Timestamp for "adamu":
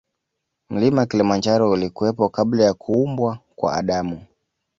3.73-4.21